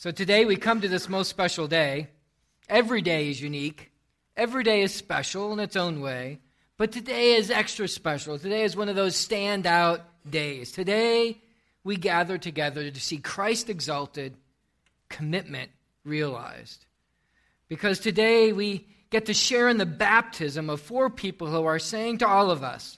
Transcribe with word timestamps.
So 0.00 0.10
today 0.10 0.46
we 0.46 0.56
come 0.56 0.80
to 0.80 0.88
this 0.88 1.10
most 1.10 1.28
special 1.28 1.68
day. 1.68 2.08
Every 2.70 3.02
day 3.02 3.28
is 3.28 3.42
unique, 3.42 3.92
every 4.34 4.64
day 4.64 4.80
is 4.80 4.94
special 4.94 5.52
in 5.52 5.60
its 5.60 5.76
own 5.76 6.00
way. 6.00 6.38
But 6.78 6.90
today 6.90 7.34
is 7.34 7.50
extra 7.50 7.86
special. 7.86 8.38
Today 8.38 8.62
is 8.62 8.74
one 8.74 8.88
of 8.88 8.96
those 8.96 9.14
standout 9.14 10.00
days. 10.30 10.72
Today 10.72 11.42
we 11.84 11.96
gather 11.96 12.38
together 12.38 12.90
to 12.90 12.98
see 12.98 13.18
Christ 13.18 13.68
exalted, 13.68 14.38
commitment 15.10 15.70
realized. 16.06 16.86
Because 17.68 17.98
today 17.98 18.54
we 18.54 18.86
get 19.10 19.26
to 19.26 19.34
share 19.34 19.68
in 19.68 19.76
the 19.76 19.84
baptism 19.84 20.70
of 20.70 20.80
four 20.80 21.10
people 21.10 21.48
who 21.48 21.66
are 21.66 21.78
saying 21.78 22.16
to 22.18 22.26
all 22.26 22.50
of 22.50 22.62
us, 22.62 22.96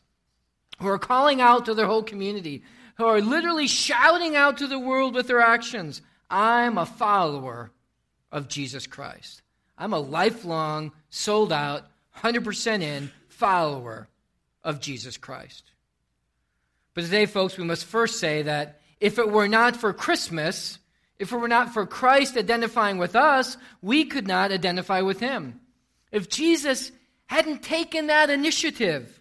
who 0.79 0.87
are 0.87 1.00
calling 1.00 1.41
out 1.41 1.64
to 1.64 1.75
their 1.75 1.87
whole 1.87 2.05
community, 2.05 2.62
who 2.95 3.07
are 3.07 3.21
literally 3.21 3.66
shouting 3.66 4.37
out 4.37 4.59
to 4.59 4.69
the 4.69 4.79
world 4.79 5.16
with 5.16 5.27
their 5.27 5.41
actions 5.41 6.00
I'm 6.33 6.79
a 6.79 6.87
follower 6.87 7.71
of 8.32 8.49
Jesus 8.49 8.86
Christ. 8.86 9.43
I'm 9.77 9.93
a 9.93 10.00
lifelong, 10.00 10.93
sold 11.11 11.53
out, 11.53 11.86
100% 12.17 12.81
in 12.81 13.11
follower 13.29 14.09
of 14.64 14.81
Jesus 14.81 15.18
Christ. 15.18 15.71
But 16.95 17.04
today, 17.04 17.26
folks, 17.26 17.59
we 17.59 17.64
must 17.64 17.85
first 17.85 18.18
say 18.18 18.43
that 18.43 18.81
if 18.99 19.18
it 19.18 19.31
were 19.31 19.49
not 19.49 19.76
for 19.76 19.93
Christmas, 19.93 20.79
if 21.18 21.32
it 21.32 21.37
were 21.37 21.49
not 21.49 21.75
for 21.75 21.85
Christ 21.85 22.37
identifying 22.37 22.96
with 22.96 23.14
us, 23.14 23.59
we 23.82 24.04
could 24.07 24.26
not 24.26 24.53
identify 24.53 25.03
with 25.03 25.21
him. 25.21 25.61
If 26.11 26.29
Jesus 26.29 26.93
hadn't 27.26 27.62
taken 27.62 28.07
that 28.07 28.31
initiative, 28.31 29.21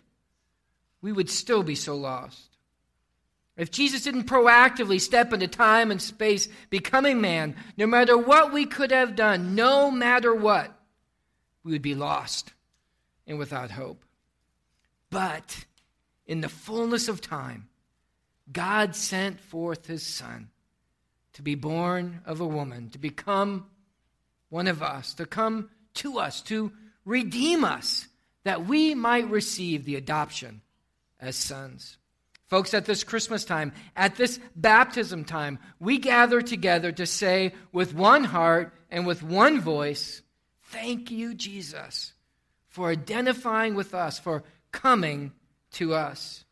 we 1.01 1.11
would 1.11 1.29
still 1.29 1.63
be 1.63 1.75
so 1.75 1.95
lost. 1.95 2.50
If 3.57 3.69
Jesus 3.69 4.03
didn't 4.03 4.23
proactively 4.23 4.99
step 4.99 5.33
into 5.33 5.47
time 5.47 5.91
and 5.91 6.01
space, 6.01 6.47
becoming 6.69 7.21
man, 7.21 7.55
no 7.77 7.85
matter 7.85 8.17
what 8.17 8.53
we 8.53 8.65
could 8.65 8.91
have 8.91 9.15
done, 9.15 9.55
no 9.55 9.91
matter 9.91 10.33
what, 10.33 10.73
we 11.63 11.73
would 11.73 11.81
be 11.81 11.95
lost 11.95 12.53
and 13.27 13.37
without 13.37 13.71
hope. 13.71 14.03
But 15.09 15.65
in 16.25 16.41
the 16.41 16.49
fullness 16.49 17.07
of 17.07 17.21
time, 17.21 17.67
God 18.51 18.95
sent 18.95 19.39
forth 19.39 19.85
his 19.85 20.03
Son 20.03 20.49
to 21.33 21.41
be 21.41 21.55
born 21.55 22.21
of 22.25 22.41
a 22.41 22.47
woman, 22.47 22.89
to 22.89 22.97
become 22.97 23.67
one 24.49 24.67
of 24.67 24.81
us, 24.81 25.13
to 25.15 25.25
come 25.25 25.69
to 25.95 26.19
us, 26.19 26.41
to 26.41 26.71
redeem 27.05 27.63
us, 27.63 28.07
that 28.43 28.65
we 28.65 28.95
might 28.95 29.29
receive 29.29 29.85
the 29.85 29.95
adoption 29.95 30.61
as 31.19 31.35
sons. 31.35 31.97
Folks, 32.51 32.73
at 32.73 32.83
this 32.83 33.05
Christmas 33.05 33.45
time, 33.45 33.71
at 33.95 34.17
this 34.17 34.37
baptism 34.57 35.23
time, 35.23 35.57
we 35.79 35.97
gather 35.97 36.41
together 36.41 36.91
to 36.91 37.05
say 37.05 37.53
with 37.71 37.95
one 37.95 38.25
heart 38.25 38.73
and 38.89 39.07
with 39.07 39.23
one 39.23 39.61
voice, 39.61 40.21
Thank 40.63 41.11
you, 41.11 41.33
Jesus, 41.33 42.11
for 42.67 42.89
identifying 42.89 43.73
with 43.73 43.93
us, 43.93 44.19
for 44.19 44.43
coming 44.73 45.31
to 45.75 45.93
us. 45.93 46.43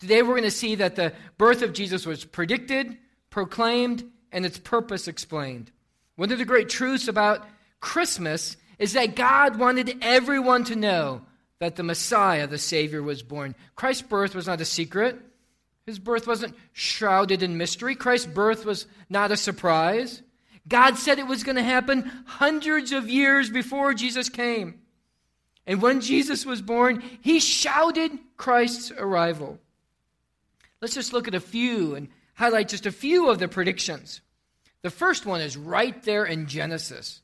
Today 0.00 0.22
we're 0.22 0.30
going 0.30 0.42
to 0.42 0.50
see 0.50 0.74
that 0.74 0.96
the 0.96 1.12
birth 1.38 1.62
of 1.62 1.72
Jesus 1.72 2.04
was 2.04 2.24
predicted, 2.24 2.98
proclaimed, 3.30 4.10
and 4.32 4.44
its 4.44 4.58
purpose 4.58 5.06
explained. 5.06 5.70
One 6.16 6.32
of 6.32 6.38
the 6.38 6.44
great 6.44 6.68
truths 6.68 7.06
about 7.06 7.46
Christmas 7.78 8.56
is 8.80 8.94
that 8.94 9.14
God 9.14 9.56
wanted 9.56 9.98
everyone 10.02 10.64
to 10.64 10.74
know 10.74 11.22
that 11.60 11.76
the 11.76 11.82
Messiah, 11.82 12.46
the 12.46 12.58
Savior, 12.58 13.02
was 13.02 13.22
born. 13.22 13.54
Christ's 13.74 14.02
birth 14.02 14.34
was 14.34 14.46
not 14.46 14.60
a 14.60 14.64
secret. 14.64 15.16
His 15.86 15.98
birth 15.98 16.26
wasn't 16.26 16.54
shrouded 16.72 17.42
in 17.42 17.56
mystery. 17.56 17.94
Christ's 17.94 18.26
birth 18.26 18.64
was 18.64 18.86
not 19.08 19.32
a 19.32 19.36
surprise. 19.36 20.22
God 20.68 20.96
said 20.98 21.18
it 21.18 21.26
was 21.26 21.44
going 21.44 21.56
to 21.56 21.62
happen 21.62 22.10
hundreds 22.26 22.92
of 22.92 23.08
years 23.08 23.48
before 23.50 23.94
Jesus 23.94 24.28
came. 24.28 24.80
And 25.66 25.82
when 25.82 26.00
Jesus 26.00 26.46
was 26.46 26.62
born, 26.62 27.02
he 27.20 27.40
shouted 27.40 28.12
Christ's 28.36 28.90
arrival. 28.92 29.58
Let's 30.80 30.94
just 30.94 31.12
look 31.12 31.26
at 31.26 31.34
a 31.34 31.40
few 31.40 31.94
and 31.94 32.08
highlight 32.34 32.68
just 32.68 32.86
a 32.86 32.92
few 32.92 33.30
of 33.30 33.38
the 33.38 33.48
predictions. 33.48 34.20
The 34.82 34.90
first 34.90 35.26
one 35.26 35.40
is 35.40 35.56
right 35.56 36.00
there 36.04 36.24
in 36.24 36.46
Genesis. 36.46 37.20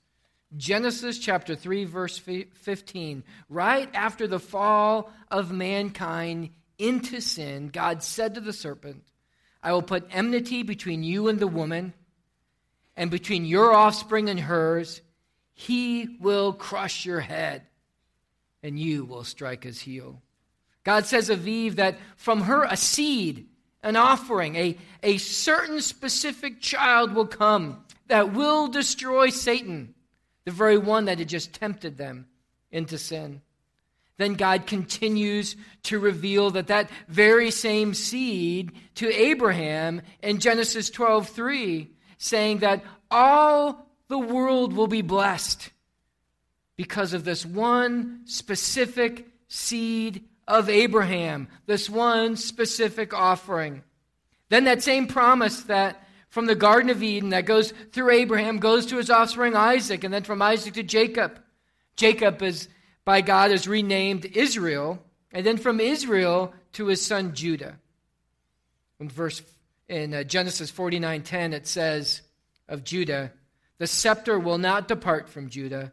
Genesis 0.57 1.19
chapter 1.19 1.55
3, 1.57 1.85
verse 1.85 2.19
15. 2.19 3.25
Right 3.49 3.91
after 3.95 4.27
the 4.27 4.39
fall 4.39 5.11
of 5.31 5.51
mankind, 5.51 6.51
into 6.79 7.21
sin, 7.21 7.69
God 7.69 8.03
said 8.03 8.35
to 8.35 8.41
the 8.41 8.53
serpent, 8.53 9.05
I 9.63 9.73
will 9.73 9.83
put 9.83 10.09
enmity 10.11 10.63
between 10.63 11.03
you 11.03 11.29
and 11.29 11.39
the 11.39 11.47
woman, 11.47 11.95
and 12.97 13.11
between 13.11 13.45
your 13.45 13.73
offspring 13.73 14.29
and 14.29 14.39
hers. 14.39 15.01
He 15.55 16.17
will 16.21 16.53
crush 16.53 17.07
your 17.07 17.21
head, 17.21 17.63
and 18.63 18.79
you 18.79 19.05
will 19.05 19.25
strike 19.25 19.65
his 19.65 19.81
heel. 19.81 20.21
God 20.83 21.07
says 21.07 21.31
of 21.31 21.49
Eve 21.49 21.77
that 21.77 21.99
from 22.17 22.43
her 22.43 22.65
a 22.65 22.77
seed, 22.77 23.47
an 23.83 23.97
offering, 23.97 24.57
a, 24.57 24.77
a 25.03 25.19
certain 25.19 25.81
specific 25.81 26.61
child 26.61 27.15
will 27.15 27.27
come 27.27 27.85
that 28.09 28.35
will 28.35 28.69
destroy 28.69 29.31
Satan, 29.31 29.95
the 30.45 30.53
very 30.53 30.79
one 30.79 31.07
that 31.07 31.19
had 31.19 31.29
just 31.29 31.53
tempted 31.53 31.97
them 31.97 32.27
into 32.71 32.99
sin. 32.99 33.41
Then 34.17 34.35
God 34.35 34.67
continues 34.67 35.57
to 35.85 35.99
reveal 35.99 36.51
that 36.53 36.69
that 36.69 36.89
very 37.09 37.51
same 37.51 37.95
seed 37.95 38.73
to 38.97 39.13
Abraham 39.13 40.03
in 40.23 40.39
Genesis 40.39 40.91
12:3 40.91 41.89
saying 42.19 42.59
that 42.59 42.85
all 43.11 43.89
the 44.09 44.19
world 44.19 44.73
will 44.73 44.87
be 44.87 45.03
blessed 45.03 45.71
because 46.77 47.13
of 47.13 47.25
this 47.25 47.45
one 47.45 48.21
specific 48.25 49.27
seed 49.49 50.25
of 50.47 50.69
Abraham, 50.69 51.49
this 51.67 51.89
one 51.89 52.37
specific 52.37 53.15
offering. 53.15 53.83
Then 54.49 54.65
that 54.65 54.83
same 54.83 55.07
promise 55.07 55.63
that 55.63 56.04
from 56.35 56.47
the 56.47 56.57
Garden 56.57 56.91
of 56.91 57.01
Eden 57.01 57.29
that 57.29 57.47
goes 57.47 57.73
through 57.93 58.11
Abraham 58.11 58.59
goes 58.59 58.87
to 58.87 58.97
his 58.97 59.09
offspring 59.09 59.55
Isaac, 59.55 60.03
and 60.03 60.13
then 60.13 60.25
from 60.25 60.43
Isaac 60.43 60.75
to 60.75 60.83
Jacob. 60.83 61.41
Jacob 61.95 62.43
is 62.43 62.67
by 63.05 63.21
God 63.21 63.53
is 63.53 63.69
renamed 63.69 64.25
Israel, 64.25 65.01
and 65.31 65.47
then 65.47 65.59
from 65.59 65.79
Israel 65.79 66.53
to 66.73 66.87
his 66.87 67.07
son 67.07 67.37
Judah. 67.37 67.79
In 68.99 69.09
verse 69.09 69.43
in 69.89 70.13
uh, 70.13 70.25
Genesis 70.25 70.73
49:10 70.73 71.53
it 71.53 71.69
says 71.69 72.23
of 72.69 72.83
Judah, 72.83 73.31
"The 73.79 73.87
scepter 73.87 74.37
will 74.37 74.59
not 74.59 74.89
depart 74.89 75.29
from 75.29 75.51
Judah, 75.51 75.93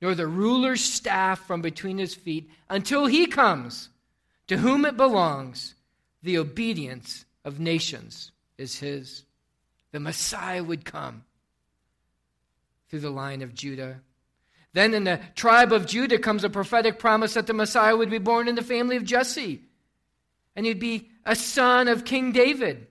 nor 0.00 0.14
the 0.14 0.26
ruler's 0.26 0.82
staff 0.82 1.46
from 1.46 1.60
between 1.60 1.98
his 1.98 2.14
feet 2.14 2.50
until 2.70 3.04
he 3.04 3.26
comes, 3.26 3.90
to 4.46 4.56
whom 4.56 4.86
it 4.86 4.96
belongs. 4.96 5.74
The 6.22 6.38
obedience 6.38 7.26
of 7.44 7.60
nations 7.60 8.32
is 8.56 8.78
his." 8.78 9.24
The 9.94 10.00
Messiah 10.00 10.64
would 10.64 10.84
come 10.84 11.22
through 12.88 12.98
the 12.98 13.10
line 13.10 13.42
of 13.42 13.54
Judah. 13.54 14.00
Then 14.72 14.92
in 14.92 15.04
the 15.04 15.20
tribe 15.36 15.72
of 15.72 15.86
Judah 15.86 16.18
comes 16.18 16.42
a 16.42 16.50
prophetic 16.50 16.98
promise 16.98 17.34
that 17.34 17.46
the 17.46 17.54
Messiah 17.54 17.96
would 17.96 18.10
be 18.10 18.18
born 18.18 18.48
in 18.48 18.56
the 18.56 18.62
family 18.62 18.96
of 18.96 19.04
Jesse. 19.04 19.62
And 20.56 20.66
he'd 20.66 20.80
be 20.80 21.10
a 21.24 21.36
son 21.36 21.86
of 21.86 22.04
King 22.04 22.32
David. 22.32 22.88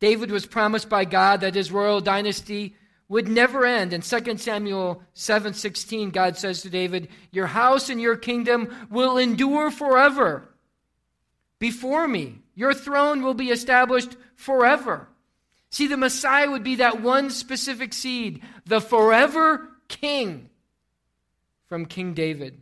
David 0.00 0.32
was 0.32 0.44
promised 0.44 0.88
by 0.88 1.04
God 1.04 1.42
that 1.42 1.54
his 1.54 1.70
royal 1.70 2.00
dynasty 2.00 2.74
would 3.08 3.28
never 3.28 3.64
end. 3.64 3.92
In 3.92 4.02
2 4.02 4.40
Samuel 4.40 5.04
7:16, 5.14 6.10
God 6.10 6.36
says 6.36 6.62
to 6.62 6.68
David, 6.68 7.10
"Your 7.30 7.46
house 7.46 7.88
and 7.88 8.00
your 8.00 8.16
kingdom 8.16 8.88
will 8.90 9.18
endure 9.18 9.70
forever. 9.70 10.52
Before 11.60 12.08
me, 12.08 12.42
your 12.56 12.74
throne 12.74 13.22
will 13.22 13.34
be 13.34 13.50
established 13.50 14.16
forever." 14.34 15.09
See, 15.70 15.86
the 15.86 15.96
Messiah 15.96 16.50
would 16.50 16.64
be 16.64 16.76
that 16.76 17.00
one 17.00 17.30
specific 17.30 17.92
seed, 17.92 18.42
the 18.66 18.80
forever 18.80 19.68
king 19.88 20.50
from 21.68 21.86
King 21.86 22.14
David. 22.14 22.60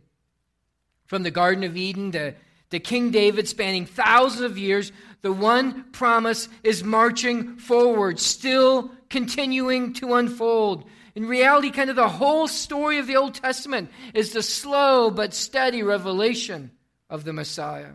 From 1.07 1.23
the 1.23 1.31
Garden 1.31 1.63
of 1.63 1.75
Eden 1.75 2.11
to, 2.11 2.35
to 2.69 2.79
King 2.79 3.09
David, 3.09 3.47
spanning 3.47 3.87
thousands 3.87 4.41
of 4.41 4.59
years, 4.59 4.91
the 5.21 5.33
one 5.33 5.85
promise 5.91 6.47
is 6.63 6.83
marching 6.83 7.57
forward, 7.57 8.19
still 8.19 8.91
continuing 9.09 9.93
to 9.93 10.13
unfold. 10.13 10.85
In 11.15 11.25
reality, 11.25 11.71
kind 11.71 11.89
of 11.89 11.95
the 11.95 12.07
whole 12.07 12.47
story 12.47 12.99
of 12.99 13.07
the 13.07 13.17
Old 13.17 13.33
Testament 13.33 13.89
is 14.13 14.31
the 14.31 14.43
slow 14.43 15.09
but 15.09 15.33
steady 15.33 15.81
revelation 15.81 16.69
of 17.09 17.23
the 17.23 17.33
Messiah. 17.33 17.93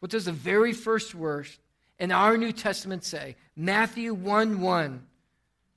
What 0.00 0.10
does 0.10 0.24
the 0.24 0.32
very 0.32 0.72
first 0.72 1.12
verse 1.12 1.56
in 1.98 2.12
our 2.12 2.36
New 2.36 2.52
Testament 2.52 3.04
say? 3.04 3.36
Matthew 3.56 4.14
1 4.14 4.60
1 4.60 5.06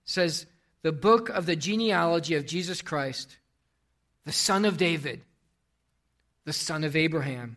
says, 0.06 0.46
The 0.82 0.92
book 0.92 1.30
of 1.30 1.46
the 1.46 1.56
genealogy 1.56 2.36
of 2.36 2.46
Jesus 2.46 2.82
Christ 2.82 3.38
the 4.28 4.34
son 4.34 4.66
of 4.66 4.76
David, 4.76 5.22
the 6.44 6.52
son 6.52 6.84
of 6.84 6.98
Abraham. 6.98 7.56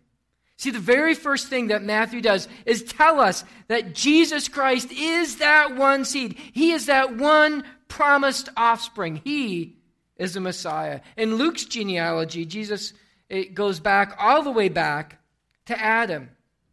See, 0.56 0.70
the 0.70 0.78
very 0.78 1.14
first 1.14 1.48
thing 1.48 1.66
that 1.66 1.82
Matthew 1.82 2.20
does 2.20 2.46
is 2.64 2.84
tell 2.84 3.18
us 3.18 3.42
that 3.66 3.92
Jesus 3.92 4.46
Christ 4.46 4.92
is 4.92 5.38
that 5.38 5.74
one 5.74 6.04
seed. 6.04 6.38
He 6.52 6.70
is 6.70 6.86
that 6.86 7.16
one 7.16 7.64
promised 7.88 8.50
offspring. 8.56 9.20
He 9.24 9.78
is 10.16 10.34
the 10.34 10.40
Messiah. 10.40 11.00
In 11.16 11.34
Luke's 11.34 11.64
genealogy, 11.64 12.44
Jesus 12.44 12.92
it 13.28 13.54
goes 13.54 13.80
back 13.80 14.14
all 14.18 14.42
the 14.42 14.50
way 14.50 14.68
back 14.68 15.18
to 15.66 15.80
Adam. 15.80 16.30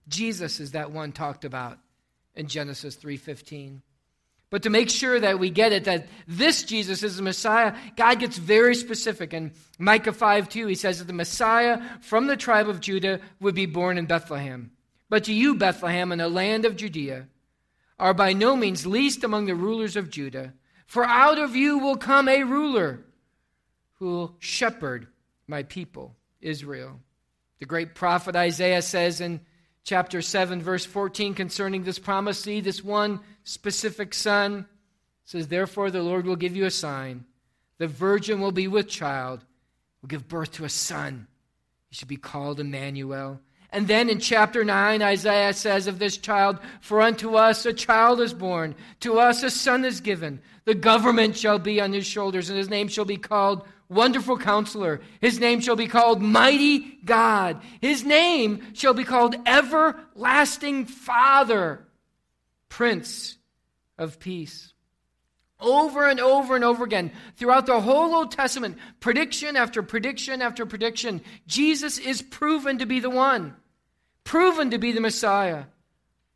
Jesus 0.08 0.60
is 0.60 0.72
that 0.72 0.92
one 0.92 1.12
talked 1.12 1.46
about 1.46 1.80
in 2.36 2.48
Genesis 2.48 2.96
3:15. 2.96 3.82
But 4.50 4.64
to 4.64 4.70
make 4.70 4.90
sure 4.90 5.20
that 5.20 5.40
we 5.40 5.50
get 5.50 5.74
it, 5.74 5.84
that 5.86 6.08
this 6.26 6.64
Jesus 6.64 7.04
is 7.04 7.18
the 7.18 7.22
Messiah, 7.22 7.76
God 7.98 8.20
gets 8.20 8.38
very 8.38 8.76
specific. 8.76 9.34
In 9.34 9.52
Micah 9.78 10.14
5 10.14 10.48
2, 10.48 10.68
he 10.68 10.76
says 10.76 11.00
that 11.00 11.06
the 11.06 11.14
Messiah 11.14 11.82
from 12.00 12.28
the 12.28 12.38
tribe 12.38 12.70
of 12.70 12.80
Judah 12.80 13.20
would 13.42 13.56
be 13.56 13.66
born 13.66 13.98
in 13.98 14.06
Bethlehem. 14.06 14.72
But 15.10 15.26
to 15.26 15.34
you, 15.34 15.56
Bethlehem, 15.56 16.12
in 16.12 16.20
the 16.20 16.30
land 16.30 16.64
of 16.64 16.78
Judea, 16.78 17.28
are 18.00 18.14
by 18.14 18.34
no 18.34 18.56
means 18.56 18.86
least 18.86 19.24
among 19.24 19.46
the 19.46 19.56
rulers 19.56 19.96
of 19.96 20.10
Judah, 20.10 20.54
for 20.86 21.04
out 21.04 21.40
of 21.40 21.56
you 21.56 21.80
will 21.80 21.98
come 21.98 22.30
a 22.30 22.44
ruler 22.44 23.04
who 23.96 24.06
will 24.06 24.36
shepherd 24.40 25.08
my 25.48 25.64
people, 25.64 26.16
Israel. 26.42 27.00
The 27.60 27.66
great 27.66 27.96
prophet 27.96 28.36
Isaiah 28.36 28.82
says 28.82 29.20
in 29.20 29.42
chapter 29.88 30.22
7, 30.22 30.62
verse 30.62 30.86
14, 30.86 31.34
concerning 31.34 31.84
this 31.84 31.98
promise 31.98 32.44
this 32.44 32.84
one 32.84 33.22
specific 33.46 34.14
son, 34.14 34.66
says, 35.24 35.48
Therefore 35.48 35.90
the 35.90 36.04
Lord 36.04 36.26
will 36.26 36.36
give 36.36 36.58
you 36.58 36.66
a 36.66 36.72
sign. 36.72 37.24
The 37.78 37.88
virgin 37.88 38.42
will 38.42 38.52
be 38.52 38.68
with 38.68 38.90
child, 38.90 39.46
will 40.02 40.10
give 40.10 40.28
birth 40.28 40.52
to 40.54 40.66
a 40.66 40.70
son. 40.70 41.28
He 41.88 41.96
should 41.96 42.10
be 42.10 42.18
called 42.18 42.60
Emmanuel. 42.60 43.40
And 43.72 43.88
then 43.88 44.10
in 44.10 44.20
chapter 44.20 44.66
9, 44.66 45.02
Isaiah 45.02 45.54
says 45.54 45.88
of 45.88 46.00
this 46.00 46.18
child, 46.18 46.60
For 46.82 47.00
unto 47.00 47.36
us 47.36 47.66
a 47.66 47.72
child 47.72 48.20
is 48.20 48.34
born, 48.34 48.76
to 49.00 49.20
us 49.20 49.42
a 49.42 49.50
son 49.50 49.86
is 49.86 50.02
given. 50.02 50.42
The 50.68 50.76
government 50.76 51.38
shall 51.38 51.60
be 51.60 51.80
on 51.80 51.94
his 51.94 52.06
shoulders, 52.06 52.50
and 52.50 52.58
his 52.60 52.70
name 52.70 52.90
shall 52.90 53.06
be 53.06 53.16
called 53.16 53.66
Wonderful 53.88 54.38
Counselor. 54.38 55.00
His 55.22 55.40
name 55.40 55.62
shall 55.62 55.78
be 55.78 55.88
called 55.88 56.22
Mighty 56.22 57.00
God. 57.06 57.62
His 57.80 58.04
name 58.04 58.74
shall 58.74 58.94
be 58.94 59.06
called 59.06 59.38
Everlasting 59.46 60.84
Father, 60.88 61.88
Prince 62.68 63.38
of 63.98 64.20
Peace. 64.20 64.74
Over 65.62 66.06
and 66.06 66.20
over 66.20 66.54
and 66.56 66.66
over 66.66 66.84
again, 66.84 67.14
throughout 67.38 67.66
the 67.66 67.80
whole 67.80 68.14
Old 68.14 68.32
Testament, 68.32 68.78
prediction 69.00 69.56
after 69.56 69.82
prediction 69.82 70.42
after 70.42 70.66
prediction, 70.66 71.22
Jesus 71.48 71.98
is 71.98 72.22
proven 72.22 72.80
to 72.80 72.86
be 72.86 73.00
the 73.00 73.10
one, 73.10 73.56
proven 74.26 74.72
to 74.72 74.78
be 74.78 74.92
the 74.92 75.00
Messiah, 75.00 75.64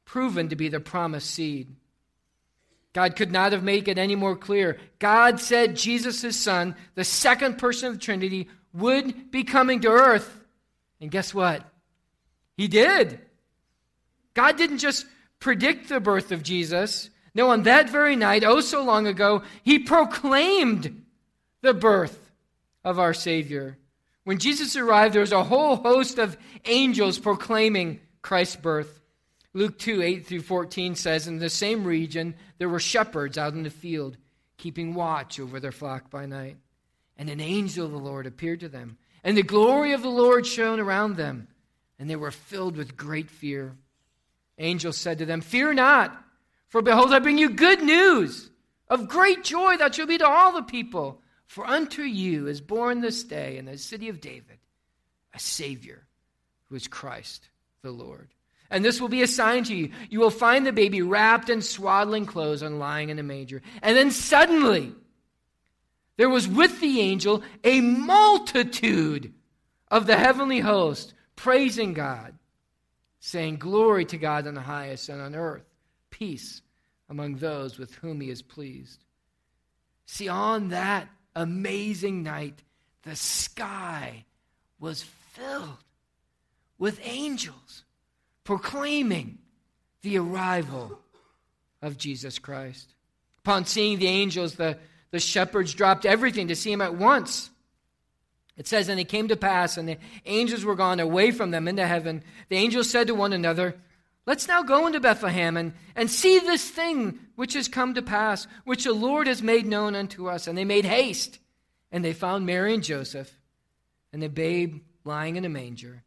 proven 0.05 0.47
to 0.47 0.55
be 0.55 0.69
the 0.69 0.79
promised 0.79 1.29
seed. 1.31 1.75
God 2.93 3.15
could 3.15 3.31
not 3.31 3.53
have 3.53 3.63
made 3.63 3.87
it 3.87 3.97
any 3.97 4.15
more 4.15 4.35
clear. 4.35 4.77
God 4.99 5.39
said 5.39 5.75
Jesus, 5.75 6.21
his 6.21 6.37
son, 6.37 6.75
the 6.95 7.03
second 7.03 7.57
person 7.57 7.87
of 7.87 7.93
the 7.95 7.99
Trinity, 7.99 8.49
would 8.73 9.31
be 9.31 9.43
coming 9.43 9.81
to 9.81 9.89
earth. 9.89 10.43
And 10.99 11.09
guess 11.09 11.33
what? 11.33 11.65
He 12.57 12.67
did. 12.67 13.19
God 14.33 14.57
didn't 14.57 14.79
just 14.79 15.05
predict 15.39 15.89
the 15.89 15.99
birth 15.99 16.31
of 16.31 16.43
Jesus. 16.43 17.09
No, 17.33 17.49
on 17.49 17.63
that 17.63 17.89
very 17.89 18.15
night, 18.15 18.43
oh 18.43 18.61
so 18.61 18.83
long 18.83 19.07
ago, 19.07 19.43
he 19.63 19.79
proclaimed 19.79 21.03
the 21.61 21.73
birth 21.73 22.31
of 22.83 22.99
our 22.99 23.13
Savior. 23.13 23.77
When 24.23 24.37
Jesus 24.37 24.75
arrived, 24.75 25.13
there 25.15 25.21
was 25.21 25.31
a 25.31 25.43
whole 25.43 25.77
host 25.77 26.19
of 26.19 26.37
angels 26.65 27.19
proclaiming 27.19 28.01
Christ's 28.21 28.57
birth. 28.57 29.00
Luke 29.53 29.77
2 29.77 30.01
8 30.01 30.25
through 30.25 30.41
14 30.41 30.95
says, 30.95 31.27
In 31.27 31.39
the 31.39 31.49
same 31.49 31.83
region, 31.83 32.35
there 32.57 32.69
were 32.69 32.79
shepherds 32.79 33.37
out 33.37 33.53
in 33.53 33.63
the 33.63 33.69
field, 33.69 34.17
keeping 34.57 34.93
watch 34.93 35.39
over 35.39 35.59
their 35.59 35.71
flock 35.71 36.09
by 36.09 36.25
night. 36.25 36.57
And 37.17 37.29
an 37.29 37.41
angel 37.41 37.85
of 37.85 37.91
the 37.91 37.97
Lord 37.97 38.25
appeared 38.25 38.61
to 38.61 38.69
them, 38.69 38.97
and 39.23 39.37
the 39.37 39.43
glory 39.43 39.93
of 39.93 40.01
the 40.01 40.09
Lord 40.09 40.47
shone 40.47 40.79
around 40.79 41.15
them, 41.15 41.47
and 41.99 42.09
they 42.09 42.15
were 42.15 42.31
filled 42.31 42.77
with 42.77 42.97
great 42.97 43.29
fear. 43.29 43.75
Angel 44.57 44.93
said 44.93 45.17
to 45.19 45.25
them, 45.25 45.41
Fear 45.41 45.73
not, 45.73 46.23
for 46.67 46.81
behold, 46.81 47.13
I 47.13 47.19
bring 47.19 47.37
you 47.37 47.49
good 47.49 47.83
news 47.83 48.49
of 48.87 49.07
great 49.07 49.43
joy 49.43 49.77
that 49.77 49.95
shall 49.95 50.07
be 50.07 50.17
to 50.17 50.27
all 50.27 50.53
the 50.53 50.63
people. 50.63 51.21
For 51.45 51.67
unto 51.67 52.03
you 52.03 52.47
is 52.47 52.61
born 52.61 53.01
this 53.01 53.23
day 53.23 53.57
in 53.57 53.65
the 53.65 53.77
city 53.77 54.07
of 54.07 54.21
David 54.21 54.59
a 55.33 55.39
Savior, 55.39 56.05
who 56.69 56.75
is 56.75 56.87
Christ 56.87 57.49
the 57.81 57.91
Lord. 57.91 58.29
And 58.71 58.85
this 58.85 59.01
will 59.01 59.09
be 59.09 59.21
a 59.21 59.27
sign 59.27 59.65
to 59.65 59.75
you. 59.75 59.91
You 60.09 60.21
will 60.21 60.31
find 60.31 60.65
the 60.65 60.71
baby 60.71 61.01
wrapped 61.01 61.49
in 61.49 61.61
swaddling 61.61 62.25
clothes 62.25 62.61
and 62.61 62.79
lying 62.79 63.09
in 63.09 63.19
a 63.19 63.23
manger. 63.23 63.61
And 63.81 63.97
then 63.97 64.11
suddenly, 64.11 64.93
there 66.15 66.29
was 66.29 66.47
with 66.47 66.79
the 66.79 67.01
angel 67.01 67.43
a 67.65 67.81
multitude 67.81 69.33
of 69.89 70.07
the 70.07 70.15
heavenly 70.15 70.61
host 70.61 71.13
praising 71.35 71.93
God, 71.93 72.33
saying, 73.19 73.57
Glory 73.57 74.05
to 74.05 74.17
God 74.17 74.47
in 74.47 74.55
the 74.55 74.61
highest, 74.61 75.09
and 75.09 75.21
on 75.21 75.35
earth, 75.35 75.65
peace 76.09 76.61
among 77.09 77.35
those 77.35 77.77
with 77.77 77.93
whom 77.95 78.21
he 78.21 78.29
is 78.29 78.41
pleased. 78.41 79.03
See, 80.05 80.29
on 80.29 80.69
that 80.69 81.09
amazing 81.35 82.23
night, 82.23 82.63
the 83.03 83.17
sky 83.17 84.23
was 84.79 85.03
filled 85.33 85.83
with 86.77 87.01
angels 87.03 87.83
proclaiming 88.51 89.37
the 90.01 90.17
arrival 90.17 90.99
of 91.81 91.97
Jesus 91.97 92.37
Christ. 92.37 92.93
Upon 93.45 93.63
seeing 93.63 93.97
the 93.97 94.07
angels, 94.07 94.55
the, 94.55 94.77
the 95.11 95.21
shepherds 95.21 95.73
dropped 95.73 96.05
everything 96.05 96.49
to 96.49 96.55
see 96.57 96.69
him 96.69 96.81
at 96.81 96.93
once. 96.93 97.49
It 98.57 98.67
says, 98.67 98.89
And 98.89 98.99
it 98.99 99.07
came 99.07 99.29
to 99.29 99.37
pass, 99.37 99.77
and 99.77 99.87
the 99.87 99.97
angels 100.25 100.65
were 100.65 100.75
gone 100.75 100.99
away 100.99 101.31
from 101.31 101.51
them 101.51 101.65
into 101.65 101.87
heaven. 101.87 102.25
The 102.49 102.57
angels 102.57 102.89
said 102.89 103.07
to 103.07 103.15
one 103.15 103.31
another, 103.31 103.75
Let's 104.25 104.49
now 104.49 104.63
go 104.63 104.85
into 104.85 104.99
Bethlehem 104.99 105.55
and, 105.55 105.71
and 105.95 106.11
see 106.11 106.39
this 106.39 106.69
thing 106.69 107.19
which 107.37 107.53
has 107.53 107.69
come 107.69 107.93
to 107.93 108.01
pass, 108.01 108.47
which 108.65 108.83
the 108.83 108.91
Lord 108.91 109.27
has 109.27 109.41
made 109.41 109.65
known 109.65 109.95
unto 109.95 110.27
us. 110.27 110.45
And 110.45 110.57
they 110.57 110.65
made 110.65 110.83
haste, 110.83 111.39
and 111.89 112.03
they 112.03 112.11
found 112.11 112.45
Mary 112.45 112.73
and 112.73 112.83
Joseph, 112.83 113.31
and 114.11 114.21
the 114.21 114.27
babe 114.27 114.81
lying 115.05 115.37
in 115.37 115.45
a 115.45 115.49
manger. 115.49 116.03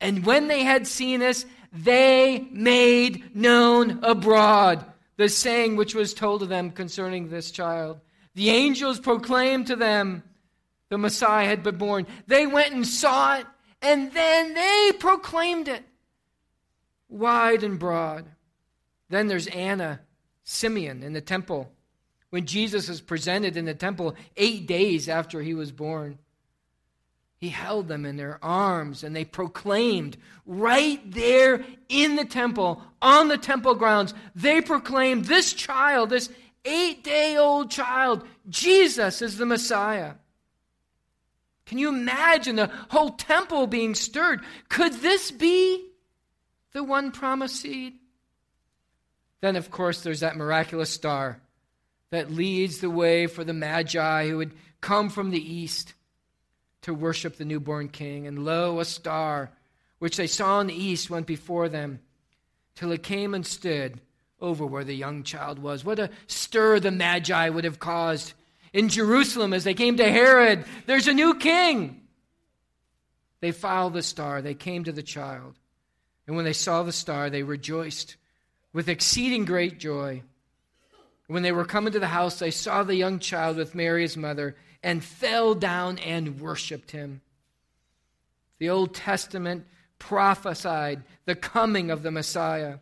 And 0.00 0.24
when 0.24 0.48
they 0.48 0.62
had 0.62 0.86
seen 0.86 1.20
this, 1.20 1.44
they 1.72 2.48
made 2.50 3.34
known 3.34 4.00
abroad 4.02 4.84
the 5.16 5.28
saying 5.28 5.76
which 5.76 5.94
was 5.94 6.14
told 6.14 6.40
to 6.40 6.46
them 6.46 6.70
concerning 6.70 7.28
this 7.28 7.50
child. 7.50 8.00
The 8.34 8.50
angels 8.50 9.00
proclaimed 9.00 9.66
to 9.66 9.76
them 9.76 10.22
the 10.88 10.98
Messiah 10.98 11.46
had 11.46 11.62
been 11.62 11.76
born. 11.76 12.06
They 12.26 12.46
went 12.46 12.72
and 12.72 12.86
saw 12.86 13.36
it, 13.36 13.46
and 13.82 14.12
then 14.12 14.54
they 14.54 14.92
proclaimed 14.98 15.68
it 15.68 15.84
wide 17.08 17.62
and 17.62 17.78
broad. 17.78 18.26
Then 19.10 19.26
there's 19.26 19.46
Anna, 19.48 20.00
Simeon 20.44 21.02
in 21.02 21.12
the 21.12 21.20
temple. 21.20 21.70
When 22.30 22.46
Jesus 22.46 22.88
is 22.88 23.00
presented 23.00 23.56
in 23.56 23.64
the 23.64 23.74
temple 23.74 24.14
eight 24.36 24.66
days 24.66 25.08
after 25.08 25.40
he 25.40 25.54
was 25.54 25.72
born, 25.72 26.18
he 27.38 27.48
held 27.48 27.86
them 27.86 28.04
in 28.04 28.16
their 28.16 28.38
arms 28.42 29.04
and 29.04 29.14
they 29.14 29.24
proclaimed 29.24 30.16
right 30.44 31.00
there 31.10 31.64
in 31.88 32.16
the 32.16 32.24
temple, 32.24 32.82
on 33.00 33.28
the 33.28 33.38
temple 33.38 33.76
grounds, 33.76 34.12
they 34.34 34.60
proclaimed 34.60 35.24
this 35.24 35.52
child, 35.52 36.10
this 36.10 36.30
eight 36.64 37.04
day 37.04 37.36
old 37.36 37.70
child, 37.70 38.26
Jesus 38.48 39.22
is 39.22 39.38
the 39.38 39.46
Messiah. 39.46 40.14
Can 41.64 41.78
you 41.78 41.90
imagine 41.90 42.56
the 42.56 42.70
whole 42.88 43.10
temple 43.10 43.66
being 43.66 43.94
stirred? 43.94 44.40
Could 44.68 44.94
this 44.94 45.30
be 45.30 45.86
the 46.72 46.82
one 46.82 47.12
promised 47.12 47.56
seed? 47.56 47.94
Then, 49.40 49.54
of 49.54 49.70
course, 49.70 50.00
there's 50.00 50.20
that 50.20 50.36
miraculous 50.36 50.90
star 50.90 51.40
that 52.10 52.32
leads 52.32 52.78
the 52.78 52.90
way 52.90 53.26
for 53.26 53.44
the 53.44 53.52
Magi 53.52 54.28
who 54.28 54.38
would 54.38 54.54
come 54.80 55.10
from 55.10 55.30
the 55.30 55.54
east 55.54 55.94
to 56.88 56.94
worship 56.94 57.36
the 57.36 57.44
newborn 57.44 57.88
king. 57.88 58.26
And 58.26 58.44
lo, 58.44 58.80
a 58.80 58.84
star, 58.84 59.50
which 59.98 60.16
they 60.16 60.26
saw 60.26 60.60
in 60.60 60.66
the 60.66 60.74
east, 60.74 61.10
went 61.10 61.26
before 61.26 61.68
them, 61.68 62.00
till 62.74 62.92
it 62.92 63.02
came 63.02 63.34
and 63.34 63.46
stood 63.46 64.00
over 64.40 64.64
where 64.64 64.84
the 64.84 64.94
young 64.94 65.22
child 65.22 65.58
was. 65.58 65.84
What 65.84 65.98
a 65.98 66.10
stir 66.26 66.80
the 66.80 66.90
Magi 66.90 67.48
would 67.48 67.64
have 67.64 67.78
caused 67.78 68.32
in 68.72 68.88
Jerusalem 68.88 69.52
as 69.52 69.64
they 69.64 69.74
came 69.74 69.96
to 69.96 70.10
Herod. 70.10 70.64
There's 70.86 71.08
a 71.08 71.12
new 71.12 71.34
king. 71.34 72.02
They 73.40 73.52
followed 73.52 73.94
the 73.94 74.02
star, 74.02 74.42
they 74.42 74.54
came 74.54 74.84
to 74.84 74.92
the 74.92 75.02
child. 75.02 75.54
And 76.26 76.36
when 76.36 76.44
they 76.44 76.52
saw 76.52 76.82
the 76.82 76.92
star, 76.92 77.30
they 77.30 77.42
rejoiced 77.42 78.16
with 78.72 78.88
exceeding 78.88 79.44
great 79.44 79.78
joy. 79.78 80.22
When 81.26 81.42
they 81.42 81.52
were 81.52 81.64
coming 81.64 81.92
to 81.92 82.00
the 82.00 82.06
house, 82.06 82.38
they 82.38 82.50
saw 82.50 82.82
the 82.82 82.94
young 82.94 83.18
child 83.18 83.56
with 83.56 83.74
Mary, 83.74 84.02
his 84.02 84.16
mother 84.16 84.56
and 84.88 85.04
fell 85.04 85.54
down 85.54 85.98
and 85.98 86.40
worshiped 86.40 86.92
him. 86.92 87.20
The 88.58 88.70
Old 88.70 88.94
Testament 88.94 89.66
prophesied 89.98 91.02
the 91.26 91.34
coming 91.34 91.90
of 91.90 92.02
the 92.02 92.10
Messiah. 92.10 92.78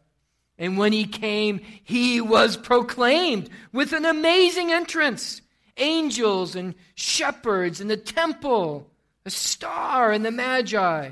And 0.56 0.78
when 0.78 0.92
he 0.92 1.04
came, 1.04 1.58
he 1.82 2.20
was 2.20 2.56
proclaimed 2.56 3.50
with 3.72 3.92
an 3.92 4.04
amazing 4.04 4.70
entrance. 4.70 5.42
angels 5.76 6.56
and 6.56 6.74
shepherds 6.94 7.80
and 7.80 7.90
the 7.90 7.96
temple, 7.96 8.88
a 9.24 9.30
star 9.30 10.12
and 10.12 10.24
the 10.24 10.30
magi. 10.30 11.10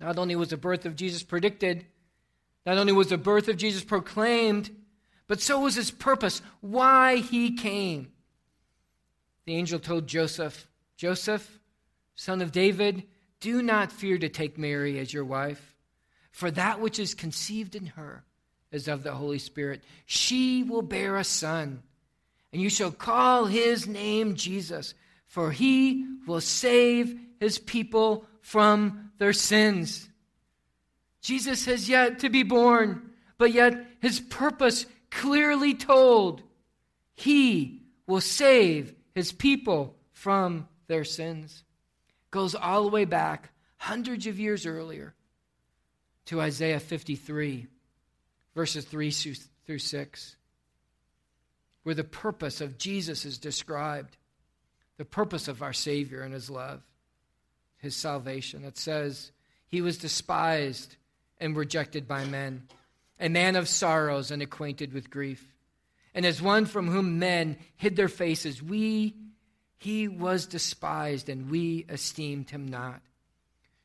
Not 0.00 0.18
only 0.18 0.36
was 0.36 0.50
the 0.50 0.56
birth 0.56 0.84
of 0.84 0.96
Jesus 0.96 1.22
predicted, 1.22 1.86
not 2.64 2.76
only 2.76 2.92
was 2.92 3.08
the 3.08 3.18
birth 3.18 3.48
of 3.48 3.56
Jesus 3.56 3.84
proclaimed, 3.84 4.70
but 5.26 5.40
so 5.40 5.60
was 5.60 5.74
his 5.74 5.90
purpose, 5.90 6.42
why 6.60 7.16
he 7.16 7.56
came. 7.56 8.12
The 9.46 9.54
angel 9.54 9.78
told 9.78 10.08
Joseph, 10.08 10.66
Joseph, 10.96 11.60
son 12.16 12.42
of 12.42 12.50
David, 12.50 13.04
do 13.40 13.62
not 13.62 13.92
fear 13.92 14.18
to 14.18 14.28
take 14.28 14.58
Mary 14.58 14.98
as 14.98 15.12
your 15.12 15.24
wife, 15.24 15.76
for 16.32 16.50
that 16.50 16.80
which 16.80 16.98
is 16.98 17.14
conceived 17.14 17.76
in 17.76 17.86
her 17.86 18.24
is 18.72 18.88
of 18.88 19.04
the 19.04 19.12
Holy 19.12 19.38
Spirit. 19.38 19.84
She 20.04 20.64
will 20.64 20.82
bear 20.82 21.16
a 21.16 21.24
son, 21.24 21.82
and 22.52 22.60
you 22.60 22.68
shall 22.68 22.90
call 22.90 23.44
his 23.44 23.86
name 23.86 24.34
Jesus, 24.34 24.94
for 25.26 25.52
he 25.52 26.04
will 26.26 26.40
save 26.40 27.16
his 27.38 27.58
people 27.58 28.26
from 28.40 29.12
their 29.18 29.32
sins. 29.32 30.08
Jesus 31.20 31.66
has 31.66 31.88
yet 31.88 32.18
to 32.20 32.28
be 32.28 32.42
born, 32.42 33.10
but 33.38 33.52
yet 33.52 33.86
his 34.00 34.18
purpose 34.18 34.86
clearly 35.10 35.74
told. 35.74 36.42
He 37.14 37.82
will 38.06 38.20
save 38.20 38.95
his 39.16 39.32
people 39.32 39.96
from 40.12 40.68
their 40.88 41.02
sins. 41.02 41.64
Goes 42.30 42.54
all 42.54 42.82
the 42.82 42.90
way 42.90 43.06
back 43.06 43.50
hundreds 43.78 44.26
of 44.26 44.38
years 44.38 44.66
earlier 44.66 45.14
to 46.26 46.42
Isaiah 46.42 46.80
53, 46.80 47.66
verses 48.54 48.84
3 48.84 49.10
through 49.64 49.78
6, 49.78 50.36
where 51.82 51.94
the 51.94 52.04
purpose 52.04 52.60
of 52.60 52.76
Jesus 52.76 53.24
is 53.24 53.38
described, 53.38 54.18
the 54.98 55.06
purpose 55.06 55.48
of 55.48 55.62
our 55.62 55.72
Savior 55.72 56.20
and 56.20 56.34
his 56.34 56.50
love, 56.50 56.82
his 57.78 57.96
salvation. 57.96 58.64
It 58.64 58.76
says, 58.76 59.32
He 59.66 59.80
was 59.80 59.96
despised 59.96 60.96
and 61.38 61.56
rejected 61.56 62.06
by 62.06 62.26
men, 62.26 62.64
a 63.18 63.30
man 63.30 63.56
of 63.56 63.66
sorrows 63.66 64.30
and 64.30 64.42
acquainted 64.42 64.92
with 64.92 65.10
grief. 65.10 65.55
And 66.16 66.24
as 66.24 66.40
one 66.40 66.64
from 66.64 66.88
whom 66.88 67.18
men 67.18 67.58
hid 67.76 67.94
their 67.94 68.08
faces, 68.08 68.62
we 68.62 69.14
he 69.76 70.08
was 70.08 70.46
despised 70.46 71.28
and 71.28 71.50
we 71.50 71.84
esteemed 71.90 72.48
him 72.48 72.66
not. 72.66 73.02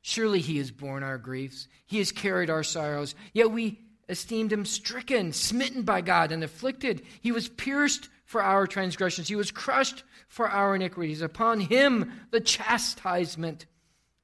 Surely 0.01 0.39
he 0.39 0.57
has 0.57 0.71
borne 0.71 1.03
our 1.03 1.17
griefs, 1.17 1.67
he 1.85 1.97
has 1.97 2.13
carried 2.13 2.49
our 2.49 2.63
sorrows, 2.63 3.15
yet 3.33 3.51
we 3.51 3.77
esteemed 4.07 4.53
him 4.53 4.63
stricken, 4.63 5.33
smitten 5.33 5.83
by 5.83 5.99
God, 5.99 6.31
and 6.31 6.41
afflicted. 6.41 7.03
He 7.19 7.33
was 7.33 7.49
pierced 7.49 8.07
for 8.23 8.41
our 8.41 8.65
transgressions, 8.65 9.27
he 9.27 9.35
was 9.35 9.51
crushed 9.51 10.05
for 10.29 10.47
our 10.47 10.73
iniquities. 10.73 11.21
Upon 11.21 11.59
him 11.59 12.13
the 12.31 12.39
chastisement 12.39 13.65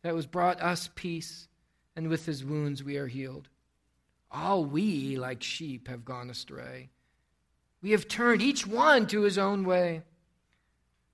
that 0.04 0.16
was 0.16 0.26
brought 0.26 0.62
us 0.62 0.90
peace 0.96 1.50
and 1.98 2.08
with 2.08 2.26
his 2.26 2.46
wounds 2.46 2.82
we 2.82 2.96
are 2.96 3.08
healed. 3.08 3.50
All 4.32 4.64
we, 4.64 5.18
like 5.18 5.44
sheep, 5.44 5.90
have 5.90 6.06
gone 6.06 6.30
astray. 6.30 6.90
We 7.82 7.92
have 7.92 8.08
turned 8.08 8.42
each 8.42 8.66
one 8.66 9.08
to 9.08 9.22
his 9.22 9.38
own 9.38 9.64
way. 9.64 10.02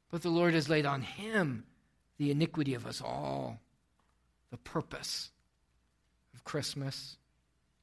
But 0.10 0.22
the 0.22 0.30
Lord 0.30 0.54
has 0.54 0.70
laid 0.70 0.86
on 0.86 1.02
him 1.02 1.66
the 2.18 2.32
iniquity 2.32 2.74
of 2.76 2.86
us 2.86 3.02
all, 3.02 3.60
the 4.52 4.58
purpose 4.58 5.32
of 6.34 6.44
Christmas. 6.44 7.18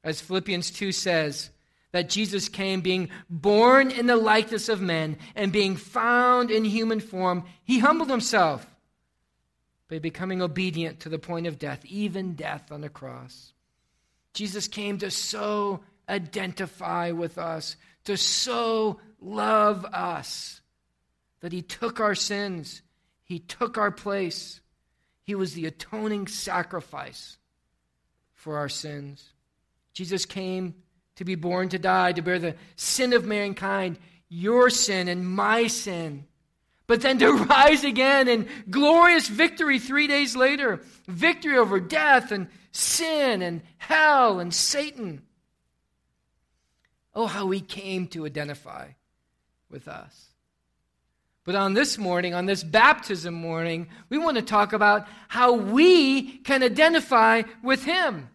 As 0.04 0.20
Philippians 0.20 0.70
2 0.70 0.92
says, 0.92 1.50
that 1.92 2.08
Jesus 2.08 2.48
came 2.48 2.80
being 2.80 3.10
born 3.28 3.90
in 3.90 4.06
the 4.06 4.16
likeness 4.16 4.68
of 4.68 4.80
men 4.80 5.18
and 5.34 5.52
being 5.52 5.76
found 5.76 6.50
in 6.50 6.64
human 6.64 7.00
form, 7.00 7.44
he 7.64 7.80
humbled 7.80 8.10
himself 8.10 8.66
by 9.88 9.98
becoming 9.98 10.40
obedient 10.40 11.00
to 11.00 11.08
the 11.08 11.18
point 11.18 11.46
of 11.46 11.58
death, 11.58 11.84
even 11.84 12.34
death 12.34 12.70
on 12.70 12.80
the 12.80 12.88
cross. 12.88 13.52
Jesus 14.32 14.68
came 14.68 14.98
to 14.98 15.10
so 15.10 15.80
identify 16.10 17.12
with 17.12 17.38
us, 17.38 17.76
to 18.04 18.16
so 18.16 19.00
love 19.20 19.84
us, 19.86 20.60
that 21.40 21.52
he 21.52 21.62
took 21.62 22.00
our 22.00 22.14
sins, 22.14 22.82
he 23.22 23.38
took 23.38 23.78
our 23.78 23.90
place. 23.90 24.60
He 25.22 25.34
was 25.36 25.54
the 25.54 25.66
atoning 25.66 26.26
sacrifice 26.26 27.38
for 28.34 28.58
our 28.58 28.68
sins. 28.68 29.32
Jesus 29.92 30.26
came 30.26 30.74
to 31.16 31.24
be 31.24 31.36
born 31.36 31.68
to 31.68 31.78
die, 31.78 32.12
to 32.12 32.22
bear 32.22 32.40
the 32.40 32.56
sin 32.74 33.12
of 33.12 33.24
mankind, 33.24 33.98
your 34.28 34.70
sin 34.70 35.06
and 35.06 35.24
my 35.24 35.68
sin 35.68 36.26
but 36.90 37.02
then 37.02 37.18
to 37.18 37.32
rise 37.44 37.84
again 37.84 38.26
in 38.26 38.48
glorious 38.68 39.28
victory 39.28 39.78
three 39.78 40.08
days 40.08 40.34
later 40.34 40.80
victory 41.06 41.56
over 41.56 41.78
death 41.78 42.32
and 42.32 42.48
sin 42.72 43.42
and 43.42 43.62
hell 43.78 44.40
and 44.40 44.52
Satan. 44.52 45.22
Oh, 47.14 47.26
how 47.26 47.50
he 47.50 47.60
came 47.60 48.06
to 48.08 48.26
identify 48.26 48.88
with 49.70 49.88
us. 49.88 50.26
But 51.44 51.54
on 51.54 51.74
this 51.74 51.98
morning, 51.98 52.34
on 52.34 52.46
this 52.46 52.62
baptism 52.62 53.34
morning, 53.34 53.88
we 54.08 54.18
want 54.18 54.36
to 54.36 54.42
talk 54.42 54.72
about 54.72 55.08
how 55.28 55.54
we 55.54 56.38
can 56.38 56.62
identify 56.62 57.42
with 57.62 57.84
him. 57.84 58.28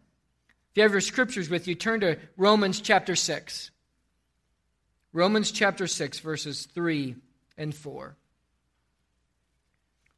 If 0.72 0.77
you 0.77 0.84
have 0.84 0.91
your 0.91 1.01
scriptures 1.01 1.50
with 1.50 1.67
you, 1.67 1.75
turn 1.75 2.01
to 2.01 2.17
Romans 2.36 2.82
chapter 2.82 3.15
6. 3.15 3.72
Romans 5.13 5.51
chapter 5.51 5.88
6, 5.88 6.20
verses 6.20 6.65
3 6.74 7.15
and 7.58 7.74
4 7.74 8.17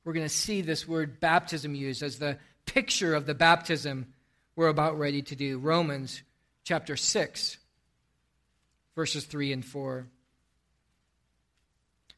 we're 0.07 0.13
going 0.13 0.25
to 0.25 0.33
see 0.33 0.61
this 0.61 0.87
word 0.87 1.19
baptism 1.19 1.75
used 1.75 2.01
as 2.01 2.17
the 2.17 2.37
picture 2.65 3.13
of 3.13 3.25
the 3.25 3.33
baptism 3.33 4.05
we're 4.55 4.69
about 4.69 4.97
ready 4.97 5.21
to 5.21 5.35
do. 5.35 5.57
Romans 5.57 6.23
chapter 6.63 6.95
6, 6.95 7.57
verses 8.97 9.25
3 9.25 9.53
and 9.53 9.63
4. 9.63 10.07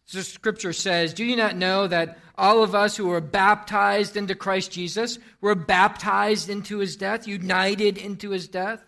So 0.05 0.21
scripture 0.21 0.71
says, 0.71 1.13
Do 1.13 1.25
you 1.25 1.35
not 1.35 1.57
know 1.57 1.85
that 1.85 2.17
all 2.37 2.63
of 2.63 2.73
us 2.73 2.95
who 2.95 3.07
were 3.07 3.19
baptized 3.19 4.15
into 4.15 4.33
Christ 4.33 4.71
Jesus 4.71 5.19
were 5.41 5.55
baptized 5.55 6.49
into 6.49 6.77
his 6.77 6.95
death, 6.95 7.27
united 7.27 7.97
into 7.97 8.29
his 8.29 8.47
death? 8.47 8.81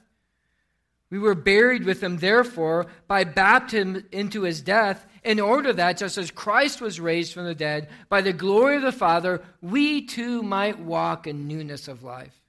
We 1.09 1.19
were 1.19 1.35
buried 1.35 1.83
with 1.83 2.01
him, 2.01 2.17
therefore, 2.19 2.87
by 3.09 3.25
baptism 3.25 4.05
into 4.13 4.43
his 4.43 4.61
death, 4.61 5.05
in 5.25 5.41
order 5.41 5.73
that, 5.73 5.97
just 5.97 6.17
as 6.17 6.31
Christ 6.31 6.79
was 6.79 6.97
raised 6.97 7.33
from 7.33 7.43
the 7.43 7.53
dead 7.53 7.89
by 8.07 8.21
the 8.21 8.31
glory 8.31 8.77
of 8.77 8.83
the 8.83 8.93
Father, 8.93 9.43
we 9.61 10.05
too 10.05 10.41
might 10.41 10.79
walk 10.79 11.27
in 11.27 11.45
newness 11.45 11.89
of 11.89 12.03
life. 12.03 12.39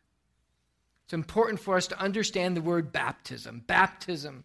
It's 1.04 1.12
important 1.12 1.58
for 1.58 1.76
us 1.76 1.88
to 1.88 1.98
understand 1.98 2.56
the 2.56 2.62
word 2.62 2.92
baptism. 2.92 3.64
Baptism 3.66 4.44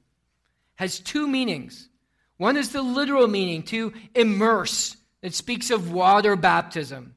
has 0.77 0.99
two 0.99 1.27
meanings. 1.27 1.89
One 2.37 2.57
is 2.57 2.71
the 2.71 2.81
literal 2.81 3.27
meaning, 3.27 3.63
to 3.63 3.93
immerse. 4.15 4.95
It 5.21 5.33
speaks 5.33 5.69
of 5.69 5.91
water 5.91 6.35
baptism. 6.35 7.15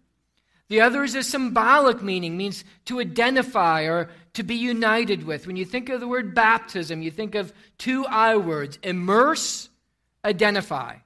The 0.69 0.81
other 0.81 1.05
is 1.05 1.15
a 1.15 1.23
symbolic 1.23 2.03
meaning, 2.03 2.37
means 2.37 2.65
to 2.87 3.01
identify 3.01 3.83
or 3.83 4.09
to 4.35 4.43
be 4.43 4.55
united 4.55 5.25
with. 5.25 5.47
When 5.47 5.57
you 5.57 5.65
think 5.65 5.89
of 5.89 6.01
the 6.01 6.09
word 6.09 6.35
baptism, 6.35 7.03
you 7.03 7.11
think 7.11 7.35
of 7.35 7.53
two 7.77 8.07
I 8.07 8.37
words 8.37 8.79
immerse 8.83 9.69
identify. 10.25 10.97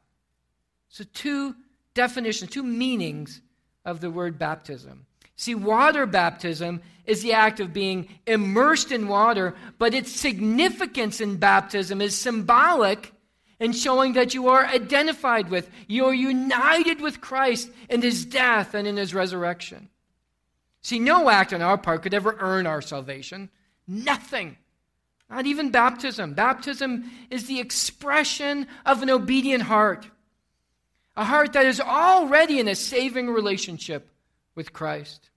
So, 0.91 1.05
two 1.13 1.57
definitions, 1.95 2.51
two 2.51 2.63
meanings 2.63 3.41
of 3.85 4.01
the 4.01 4.11
word 4.11 4.39
baptism. 4.39 5.07
See, 5.37 5.55
water 5.55 6.07
baptism 6.07 6.81
is 7.07 7.23
the 7.23 7.33
act 7.33 7.61
of 7.61 7.73
being 7.73 8.09
immersed 8.27 8.93
in 8.93 9.09
water, 9.09 9.55
but 9.79 9.95
its 9.95 10.11
significance 10.11 11.21
in 11.21 11.37
baptism 11.37 12.01
is 12.01 12.17
symbolic 12.17 13.13
in 13.61 13.73
showing 13.73 14.15
that 14.15 14.35
you 14.35 14.49
are 14.49 14.65
identified 14.65 15.49
with, 15.51 15.71
you're 15.87 16.15
united 16.15 17.01
with 17.01 17.21
Christ 17.21 17.71
in 17.89 18.03
his 18.03 18.25
death 18.25 18.75
and 18.75 18.87
in 18.87 18.97
his 18.97 19.15
resurrection. 19.15 19.89
See, 20.83 20.99
no 20.99 21.31
act 21.31 21.53
on 21.53 21.63
our 21.63 21.79
part 21.79 22.03
could 22.03 22.15
ever 22.15 22.37
earn 22.39 22.67
our 22.67 22.83
salvation. 22.83 23.49
Nothing. 23.87 24.57
Not 25.31 25.47
even 25.47 25.71
baptism. 25.71 26.35
Baptism 26.35 27.11
is 27.31 27.47
the 27.47 27.61
expression 27.61 28.67
of 28.85 29.03
an 29.03 29.11
obedient 29.11 29.63
heart, 29.63 30.07
a 31.17 31.25
heart 31.25 31.55
that 31.55 31.67
is 31.67 31.81
already 31.81 32.61
in 32.61 32.69
a 32.69 32.75
saving 32.75 33.31
relationship 33.31 34.11
with 34.55 34.73
Christ. 34.73 35.31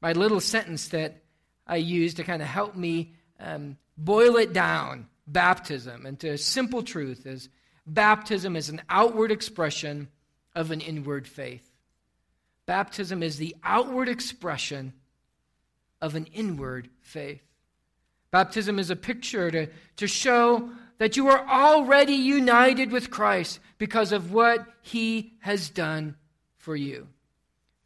My 0.00 0.12
little 0.12 0.40
sentence 0.40 0.88
that 0.88 1.22
I 1.66 1.76
use 1.76 2.14
to 2.14 2.24
kind 2.24 2.42
of 2.42 2.48
help 2.48 2.76
me 2.76 3.14
um, 3.40 3.76
boil 3.96 4.36
it 4.36 4.52
down 4.52 5.08
baptism 5.26 6.06
into 6.06 6.30
a 6.30 6.38
simple 6.38 6.82
truth 6.82 7.26
is 7.26 7.48
baptism 7.86 8.56
is 8.56 8.68
an 8.68 8.82
outward 8.88 9.32
expression 9.32 10.08
of 10.54 10.70
an 10.70 10.80
inward 10.80 11.26
faith. 11.26 11.68
Baptism 12.66 13.22
is 13.22 13.36
the 13.36 13.54
outward 13.62 14.08
expression 14.08 14.92
of 16.00 16.14
an 16.14 16.26
inward 16.26 16.88
faith. 17.00 17.42
Baptism 18.30 18.78
is 18.78 18.90
a 18.90 18.96
picture 18.96 19.50
to, 19.50 19.68
to 19.96 20.06
show 20.06 20.70
that 20.98 21.16
you 21.16 21.28
are 21.28 21.46
already 21.46 22.14
united 22.14 22.90
with 22.90 23.10
Christ 23.10 23.60
because 23.78 24.12
of 24.12 24.32
what 24.32 24.66
he 24.82 25.34
has 25.40 25.70
done 25.70 26.16
for 26.56 26.74
you. 26.74 27.08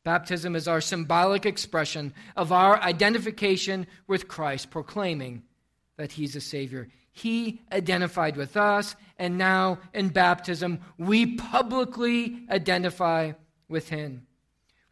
Baptism 0.02 0.56
is 0.56 0.66
our 0.66 0.80
symbolic 0.80 1.44
expression 1.44 2.14
of 2.36 2.52
our 2.52 2.80
identification 2.80 3.86
with 4.06 4.28
Christ, 4.28 4.70
proclaiming 4.70 5.42
that 5.96 6.12
he's 6.12 6.34
a 6.34 6.40
Savior. 6.40 6.88
He 7.12 7.60
identified 7.70 8.36
with 8.36 8.56
us, 8.56 8.96
and 9.18 9.36
now 9.36 9.78
in 9.92 10.08
baptism, 10.08 10.80
we 10.96 11.36
publicly 11.36 12.46
identify 12.50 13.32
with 13.68 13.90
him. 13.90 14.26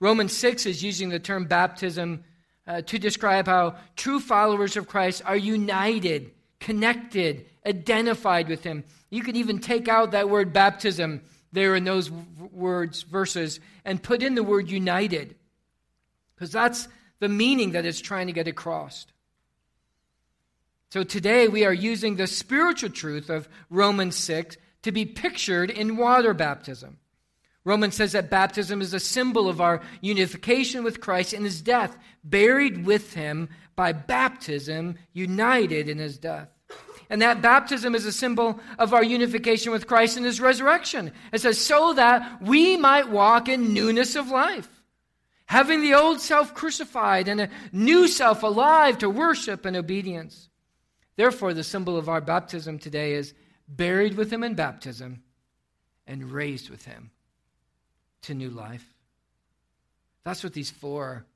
Romans 0.01 0.37
6 0.37 0.67
is 0.67 0.83
using 0.83 1.09
the 1.09 1.19
term 1.19 1.47
baptism 1.47 2.25
uh, 2.67 2.83
to 2.83 2.99
describe 2.99 3.47
how 3.47 3.77
true 3.97 4.21
followers 4.21 4.77
of 4.77 4.87
Christ 4.87 5.23
are 5.25 5.37
united, 5.37 6.33
connected, 6.61 7.47
identified 7.65 8.49
with 8.49 8.63
him. 8.63 8.85
You 9.09 9.23
can 9.23 9.37
even 9.37 9.59
take 9.59 9.89
out 9.89 10.11
that 10.11 10.29
word 10.29 10.53
baptism 10.53 11.23
there 11.53 11.75
in 11.75 11.85
those 11.85 12.11
words, 12.11 13.03
verses, 13.03 13.61
and 13.85 14.03
put 14.03 14.23
in 14.23 14.35
the 14.35 14.43
word 14.43 14.71
united, 14.71 15.35
because 16.35 16.53
that's 16.53 16.89
the 17.21 17.29
meaning 17.29 17.73
that 17.73 17.87
it's 17.87 18.01
trying 18.01 18.27
to 18.27 18.33
get 18.33 18.49
across. 18.49 19.07
So 20.91 21.05
today 21.05 21.49
we 21.49 21.65
are 21.65 21.73
using 21.73 22.17
the 22.17 22.27
spiritual 22.27 22.91
truth 22.91 23.29
of 23.29 23.49
Romans 23.69 24.17
6 24.17 24.57
to 24.83 24.93
be 24.93 25.05
pictured 25.05 25.71
in 25.71 25.97
water 25.97 26.33
baptism. 26.33 26.99
Romans 27.65 27.97
says 27.97 28.13
that 28.13 28.31
baptism 28.31 28.81
is 28.81 28.95
a 28.95 29.01
symbol 29.01 29.49
of 29.49 29.61
our 29.61 29.83
unification 30.01 30.85
with 30.85 31.01
Christ 31.01 31.35
in 31.35 31.45
his 31.45 31.61
death, 31.61 31.97
buried 32.25 32.87
with 32.87 33.13
him 33.13 33.51
by 33.77 33.93
baptism, 33.93 34.97
united 35.13 35.89
in 35.89 35.99
his 35.99 36.19
death. 36.19 36.49
And 37.11 37.23
that 37.23 37.41
baptism 37.41 37.95
is 37.95 38.05
a 38.05 38.13
symbol 38.13 38.61
of 38.79 38.93
our 38.93 39.03
unification 39.03 39.73
with 39.73 39.87
Christ 39.87 40.17
in 40.17 40.25
his 40.25 40.41
resurrection. 40.41 41.13
It 41.33 41.41
says, 41.41 41.59
so 41.59 41.95
that 41.95 42.43
we 42.43 42.77
might 42.77 43.09
walk 43.09 43.49
in 43.49 43.73
newness 43.73 44.15
of 44.15 44.29
life, 44.29 44.69
having 45.47 45.81
the 45.81 45.95
old 45.95 46.21
self 46.21 46.55
crucified 46.55 47.29
and 47.29 47.41
a 47.41 47.51
new 47.73 48.09
self 48.09 48.43
alive 48.43 48.99
to 48.99 49.09
worship 49.09 49.65
and 49.65 49.77
obedience. 49.77 50.51
Therefore, 51.17 51.55
the 51.55 51.65
symbol 51.65 51.97
of 51.97 52.09
our 52.09 52.21
baptism 52.21 52.79
today 52.79 53.15
is 53.15 53.35
buried 53.67 54.17
with 54.17 54.31
him 54.31 54.45
in 54.45 54.55
baptism 54.55 55.23
and 56.07 56.31
raised 56.31 56.71
with 56.71 56.85
him 56.85 57.11
to 58.23 58.35
new 58.35 58.51
life. 58.51 58.87
That's 60.25 60.45
what 60.45 60.53
these 60.53 60.71
four 60.71 61.05
are 61.05 61.27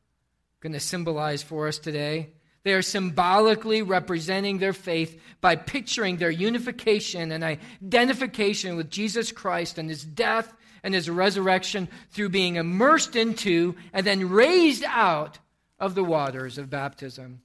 going 0.60 0.74
to 0.74 0.80
symbolize 0.80 1.42
for 1.42 1.66
us 1.66 1.78
today. 1.78 2.30
They 2.64 2.74
are 2.74 2.82
symbolically 2.82 3.82
representing 3.82 4.58
their 4.58 4.72
faith 4.72 5.20
by 5.40 5.56
picturing 5.56 6.16
their 6.16 6.30
unification 6.30 7.32
and 7.32 7.42
identification 7.42 8.76
with 8.76 8.90
Jesus 8.90 9.32
Christ 9.32 9.78
and 9.78 9.88
his 9.88 10.04
death 10.04 10.52
and 10.84 10.94
his 10.94 11.10
resurrection 11.10 11.88
through 12.10 12.28
being 12.28 12.56
immersed 12.56 13.16
into 13.16 13.74
and 13.92 14.06
then 14.06 14.30
raised 14.30 14.84
out 14.84 15.38
of 15.78 15.94
the 15.94 16.04
waters 16.04 16.58
of 16.58 16.70
baptism. 16.70 17.42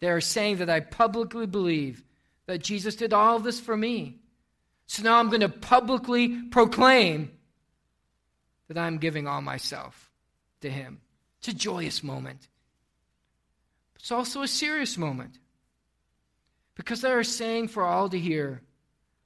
They 0.00 0.08
are 0.08 0.20
saying 0.20 0.58
that 0.58 0.70
I 0.70 0.80
publicly 0.80 1.46
believe 1.46 2.04
that 2.46 2.62
Jesus 2.62 2.96
did 2.96 3.12
all 3.12 3.38
this 3.38 3.60
for 3.60 3.76
me. 3.76 4.18
So 4.86 5.02
now 5.02 5.18
I'm 5.18 5.28
going 5.28 5.40
to 5.40 5.48
publicly 5.48 6.42
proclaim 6.50 7.30
that 8.68 8.78
I'm 8.78 8.98
giving 8.98 9.26
all 9.26 9.40
myself 9.40 10.10
to 10.60 10.70
him. 10.70 11.00
It's 11.38 11.48
a 11.48 11.54
joyous 11.54 12.02
moment. 12.02 12.48
It's 14.02 14.10
also 14.10 14.42
a 14.42 14.48
serious 14.48 14.98
moment 14.98 15.38
because 16.74 17.02
they 17.02 17.12
are 17.12 17.22
saying 17.22 17.68
for 17.68 17.84
all 17.84 18.08
to 18.08 18.18
hear, 18.18 18.60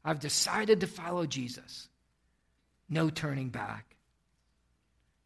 I've 0.05 0.21
decided 0.21 0.81
to 0.81 0.87
follow 0.87 1.25
Jesus. 1.25 1.89
No 2.87 3.09
turning 3.09 3.49
back. 3.49 3.97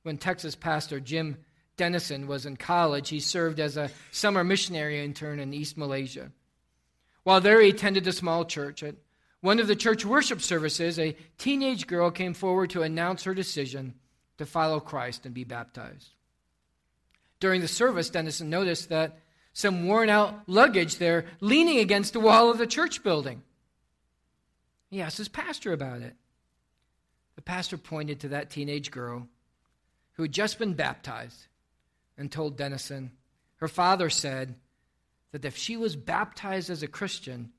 When 0.04 0.19
Texas 0.19 0.54
pastor 0.54 1.00
Jim 1.00 1.37
Denison 1.76 2.28
was 2.28 2.47
in 2.47 2.56
college, 2.58 3.08
he 3.08 3.19
served 3.19 3.58
as 3.58 3.76
a 3.76 3.91
summer 4.13 4.45
missionary 4.45 5.04
intern 5.04 5.41
in 5.41 5.52
East 5.52 5.76
Malaysia. 5.76 6.30
While 7.25 7.41
there, 7.41 7.60
he 7.60 7.71
attended 7.71 8.06
a 8.06 8.13
small 8.13 8.45
church. 8.45 8.84
At 8.84 8.95
one 9.41 9.58
of 9.58 9.67
the 9.67 9.75
church 9.75 10.04
worship 10.04 10.43
services, 10.43 10.97
a 10.97 11.17
teenage 11.39 11.89
girl 11.89 12.13
came 12.13 12.34
forward 12.34 12.71
to 12.71 12.82
announce 12.82 13.25
her 13.25 13.34
decision 13.34 13.95
to 14.39 14.47
follow 14.47 14.78
Christ 14.78 15.26
and 15.26 15.34
be 15.34 15.43
baptized. 15.43 16.10
During 17.41 17.63
the 17.63 17.69
service, 17.69 18.10
Denison 18.10 18.49
noticed 18.49 18.91
that 18.91 19.19
some 19.52 19.86
worn 19.86 20.08
out 20.08 20.43
luggage 20.47 20.97
there 20.97 21.26
leaning 21.41 21.78
against 21.78 22.13
the 22.13 22.21
wall 22.21 22.50
of 22.50 22.58
the 22.58 22.67
church 22.67 23.02
building. 23.02 23.43
He 24.91 25.00
asked 25.00 25.19
his 25.19 25.28
pastor 25.28 25.73
about 25.73 26.02
it. 26.02 26.15
The 27.36 27.43
pastor 27.43 27.78
pointed 27.78 28.21
to 28.21 28.28
that 28.28 28.50
teenage 28.50 28.91
girl 28.91 29.28
who 30.13 30.23
had 30.23 30.32
just 30.32 30.58
been 30.58 30.75
baptized 30.75 31.47
and 32.19 32.30
told 32.30 32.56
Denison 32.56 33.13
her 33.56 33.69
father 33.69 34.10
said 34.10 34.56
that 35.32 35.45
if 35.45 35.56
she 35.56 35.76
was 35.76 35.95
baptized 35.97 36.71
as 36.71 36.82
a 36.82 36.89
Christian, 36.89 37.52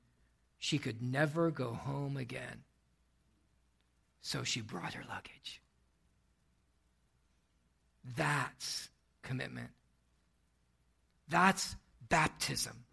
she 0.58 0.78
could 0.78 1.02
never 1.02 1.52
go 1.52 1.74
home 1.74 2.18
again. 2.18 2.64
So 4.22 4.44
she 4.44 4.62
brought 4.62 4.94
her 4.94 5.04
luggage. 5.08 5.62
That's 8.16 8.90
commitment. 9.22 9.70
That's 11.32 11.76
baptism. 12.10 12.84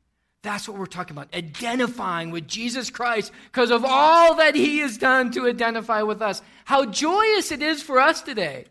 That's 0.43 0.69
what 0.69 0.79
we're 0.79 0.87
talking 0.87 1.17
about. 1.17 1.35
Identifying 1.35 2.31
with 2.31 2.47
Jesus 2.47 2.89
Christ 2.89 3.33
because 3.53 3.71
of 3.73 3.85
all 3.85 4.37
that 4.37 4.55
he 4.55 4.79
has 4.79 4.97
done 4.97 5.33
to 5.33 5.49
identify 5.49 6.03
with 6.03 6.23
us. 6.23 6.41
How 6.65 6.87
joyous 6.87 7.51
it 7.51 7.61
is 7.61 7.83
for 7.83 7.99
us 7.99 8.23
today. 8.23 8.67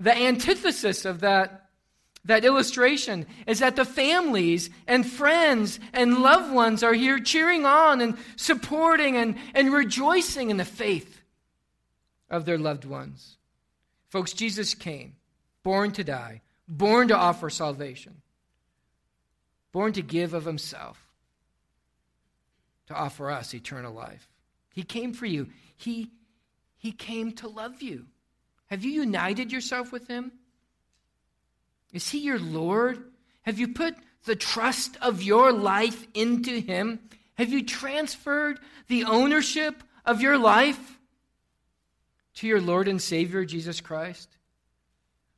The 0.00 0.16
antithesis 0.16 1.04
of 1.04 1.20
that, 1.20 1.68
that 2.24 2.46
illustration 2.46 3.26
is 3.46 3.58
that 3.58 3.76
the 3.76 3.84
families 3.84 4.70
and 4.86 5.06
friends 5.06 5.78
and 5.92 6.22
loved 6.22 6.52
ones 6.52 6.82
are 6.82 6.94
here 6.94 7.20
cheering 7.20 7.66
on 7.66 8.00
and 8.00 8.16
supporting 8.36 9.16
and, 9.16 9.36
and 9.54 9.72
rejoicing 9.72 10.48
in 10.48 10.56
the 10.56 10.64
faith 10.64 11.20
of 12.30 12.46
their 12.46 12.58
loved 12.58 12.86
ones. 12.86 13.36
Folks, 14.08 14.32
Jesus 14.32 14.74
came, 14.74 15.16
born 15.62 15.92
to 15.92 16.04
die, 16.04 16.40
born 16.66 17.08
to 17.08 17.16
offer 17.16 17.50
salvation 17.50 18.22
born 19.72 19.92
to 19.94 20.02
give 20.02 20.34
of 20.34 20.44
himself, 20.44 21.02
to 22.86 22.94
offer 22.94 23.30
us 23.30 23.54
eternal 23.54 23.92
life. 23.92 24.28
He 24.72 24.82
came 24.82 25.12
for 25.12 25.26
you. 25.26 25.48
He, 25.76 26.10
he 26.76 26.92
came 26.92 27.32
to 27.32 27.48
love 27.48 27.82
you. 27.82 28.06
Have 28.66 28.84
you 28.84 28.92
united 28.92 29.52
yourself 29.52 29.92
with 29.92 30.08
him? 30.08 30.32
Is 31.92 32.08
he 32.08 32.18
your 32.18 32.38
Lord? 32.38 33.02
Have 33.42 33.58
you 33.58 33.68
put 33.68 33.96
the 34.24 34.36
trust 34.36 34.96
of 35.00 35.22
your 35.22 35.52
life 35.52 36.06
into 36.14 36.60
him? 36.60 37.00
Have 37.36 37.50
you 37.50 37.64
transferred 37.64 38.58
the 38.88 39.04
ownership 39.04 39.82
of 40.04 40.20
your 40.20 40.36
life 40.36 40.98
to 42.34 42.46
your 42.46 42.60
Lord 42.60 42.88
and 42.88 43.00
Savior, 43.00 43.44
Jesus 43.44 43.80
Christ? 43.80 44.28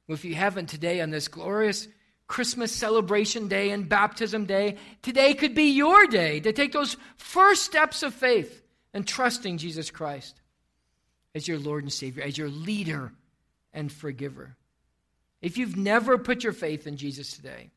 Well, 0.06 0.14
if 0.14 0.24
you 0.24 0.34
haven't 0.34 0.68
today 0.68 1.00
on 1.00 1.10
this 1.10 1.28
glorious 1.28 1.86
Christmas 2.30 2.70
celebration 2.70 3.48
day 3.48 3.70
and 3.70 3.88
baptism 3.88 4.44
day, 4.44 4.76
today 5.02 5.34
could 5.34 5.52
be 5.52 5.72
your 5.72 6.06
day 6.06 6.38
to 6.38 6.52
take 6.52 6.70
those 6.70 6.96
first 7.16 7.64
steps 7.64 8.04
of 8.04 8.14
faith 8.14 8.62
and 8.94 9.04
trusting 9.04 9.58
Jesus 9.58 9.90
Christ 9.90 10.40
as 11.34 11.48
your 11.48 11.58
Lord 11.58 11.82
and 11.82 11.92
Savior, 11.92 12.22
as 12.22 12.38
your 12.38 12.48
leader 12.48 13.12
and 13.74 13.90
forgiver. 13.90 14.56
If 15.42 15.58
you've 15.58 15.76
never 15.76 16.18
put 16.18 16.44
your 16.44 16.52
faith 16.52 16.86
in 16.86 16.96
Jesus 16.96 17.32
today, 17.32 17.70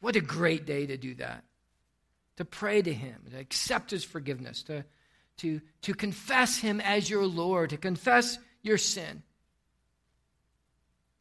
what 0.00 0.16
a 0.16 0.20
great 0.20 0.66
day 0.66 0.84
to 0.84 0.98
do 0.98 1.14
that. 1.14 1.42
To 2.36 2.44
pray 2.44 2.82
to 2.82 2.92
Him, 2.92 3.22
to 3.30 3.38
accept 3.38 3.90
His 3.90 4.04
forgiveness, 4.04 4.62
to, 4.64 4.84
to, 5.38 5.62
to 5.80 5.94
confess 5.94 6.58
Him 6.58 6.78
as 6.82 7.08
your 7.08 7.24
Lord, 7.24 7.70
to 7.70 7.78
confess 7.78 8.38
your 8.62 8.76
sin. 8.76 9.22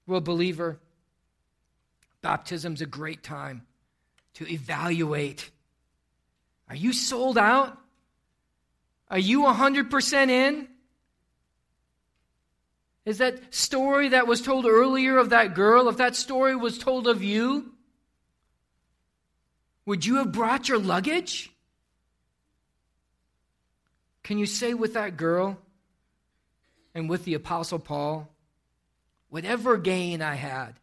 Well, 0.06 0.20
believer, 0.20 0.80
Baptism's 2.24 2.82
a 2.82 2.88
great 2.88 3.22
time 3.22 3.68
to 4.36 4.52
evaluate. 4.52 5.52
Are 6.70 6.76
you 6.76 6.92
sold 6.92 7.38
out? 7.38 7.78
Are 9.12 9.20
you 9.20 9.42
100% 9.42 10.30
in? 10.30 10.68
Is 13.06 13.20
that 13.20 13.54
story 13.54 14.10
that 14.10 14.26
was 14.26 14.42
told 14.42 14.66
earlier 14.66 15.18
of 15.18 15.30
that 15.30 15.54
girl, 15.54 15.90
if 15.90 15.98
that 15.98 16.16
story 16.16 16.56
was 16.56 16.80
told 16.80 17.08
of 17.08 17.22
you, 17.22 17.74
would 19.86 20.06
you 20.06 20.16
have 20.16 20.32
brought 20.32 20.70
your 20.70 20.80
luggage? 20.80 21.52
Can 24.24 24.38
you 24.38 24.46
say 24.46 24.74
with 24.74 24.94
that 24.94 25.18
girl 25.18 25.60
and 26.96 27.10
with 27.10 27.26
the 27.26 27.34
Apostle 27.34 27.80
Paul, 27.80 28.30
whatever 29.30 29.78
gain 29.78 30.22
I 30.22 30.36
had, 30.36 30.80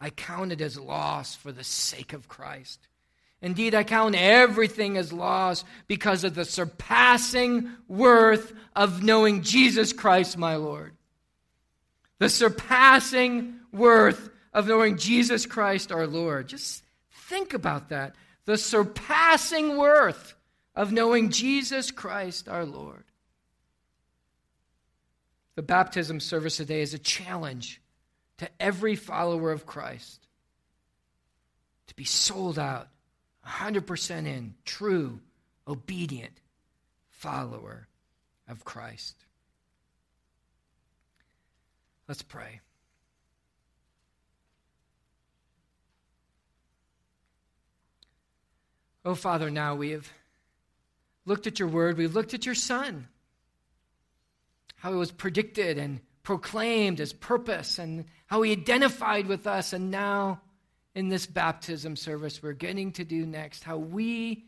I 0.00 0.10
count 0.10 0.52
it 0.52 0.60
as 0.60 0.78
loss 0.78 1.34
for 1.34 1.52
the 1.52 1.64
sake 1.64 2.12
of 2.12 2.28
Christ. 2.28 2.80
Indeed, 3.42 3.74
I 3.74 3.84
count 3.84 4.14
everything 4.14 4.96
as 4.96 5.12
loss 5.12 5.64
because 5.86 6.24
of 6.24 6.34
the 6.34 6.44
surpassing 6.44 7.70
worth 7.88 8.52
of 8.76 9.02
knowing 9.02 9.42
Jesus 9.42 9.92
Christ, 9.92 10.36
my 10.36 10.56
Lord. 10.56 10.94
The 12.18 12.28
surpassing 12.28 13.54
worth 13.72 14.30
of 14.52 14.66
knowing 14.66 14.98
Jesus 14.98 15.46
Christ, 15.46 15.90
our 15.90 16.06
Lord. 16.06 16.48
Just 16.48 16.82
think 17.28 17.54
about 17.54 17.88
that. 17.88 18.14
The 18.44 18.58
surpassing 18.58 19.76
worth 19.76 20.34
of 20.74 20.92
knowing 20.92 21.30
Jesus 21.30 21.90
Christ, 21.90 22.48
our 22.48 22.66
Lord. 22.66 23.04
The 25.54 25.62
baptism 25.62 26.20
service 26.20 26.56
today 26.56 26.82
is 26.82 26.94
a 26.94 26.98
challenge 26.98 27.80
to 28.40 28.48
every 28.58 28.96
follower 28.96 29.52
of 29.52 29.66
Christ 29.66 30.26
to 31.88 31.94
be 31.94 32.04
sold 32.04 32.58
out 32.58 32.88
100% 33.46 34.26
in, 34.26 34.54
true, 34.64 35.20
obedient 35.68 36.32
follower 37.10 37.86
of 38.48 38.64
Christ. 38.64 39.14
Let's 42.08 42.22
pray. 42.22 42.60
Oh, 49.04 49.14
Father, 49.14 49.50
now 49.50 49.74
we 49.74 49.90
have 49.90 50.10
looked 51.26 51.46
at 51.46 51.58
your 51.58 51.68
word, 51.68 51.98
we've 51.98 52.14
looked 52.14 52.32
at 52.32 52.46
your 52.46 52.54
Son, 52.54 53.06
how 54.76 54.94
it 54.94 54.96
was 54.96 55.12
predicted 55.12 55.76
and 55.76 56.00
proclaimed 56.22 57.00
as 57.00 57.12
purpose, 57.12 57.78
and 57.78 58.06
how 58.30 58.42
he 58.42 58.52
identified 58.52 59.26
with 59.26 59.48
us, 59.48 59.72
and 59.72 59.90
now 59.90 60.40
in 60.94 61.08
this 61.08 61.26
baptism 61.26 61.96
service 61.96 62.40
we're 62.40 62.52
getting 62.52 62.92
to 62.92 63.04
do 63.04 63.26
next, 63.26 63.64
how 63.64 63.76
we 63.76 64.44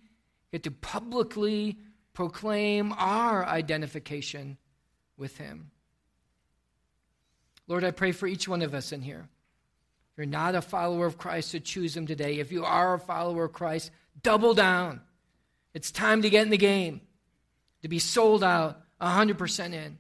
get 0.52 0.62
to 0.62 0.70
publicly 0.70 1.76
proclaim 2.14 2.94
our 2.96 3.44
identification 3.44 4.56
with 5.16 5.36
Him. 5.36 5.72
Lord, 7.66 7.82
I 7.82 7.90
pray 7.90 8.12
for 8.12 8.26
each 8.26 8.46
one 8.46 8.62
of 8.62 8.72
us 8.72 8.92
in 8.92 9.02
here. 9.02 9.28
If 10.12 10.18
you're 10.18 10.26
not 10.26 10.54
a 10.54 10.62
follower 10.62 11.06
of 11.06 11.18
Christ, 11.18 11.52
to 11.52 11.60
choose 11.60 11.96
Him 11.96 12.06
today. 12.06 12.38
If 12.38 12.52
you 12.52 12.64
are 12.64 12.94
a 12.94 12.98
follower 13.00 13.44
of 13.44 13.52
Christ, 13.52 13.90
double 14.22 14.54
down. 14.54 15.00
It's 15.74 15.90
time 15.90 16.22
to 16.22 16.30
get 16.30 16.42
in 16.42 16.50
the 16.50 16.58
game, 16.58 17.00
to 17.80 17.88
be 17.88 17.98
sold 17.98 18.44
out 18.44 18.80
100% 19.00 19.72
in. 19.72 19.98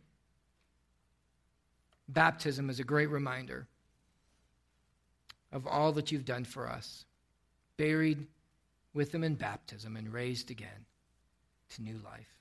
Baptism 2.08 2.68
is 2.68 2.78
a 2.78 2.84
great 2.84 3.08
reminder 3.08 3.66
of 5.52 5.66
all 5.66 5.92
that 5.92 6.10
you've 6.10 6.24
done 6.24 6.44
for 6.44 6.68
us, 6.68 7.04
buried 7.76 8.26
with 8.94 9.14
him 9.14 9.24
in 9.24 9.34
baptism 9.34 9.96
and 9.96 10.12
raised 10.12 10.50
again 10.50 10.86
to 11.70 11.82
new 11.82 11.98
life. 12.04 12.38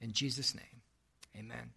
In 0.00 0.12
Jesus' 0.12 0.54
name, 0.54 0.82
amen. 1.36 1.70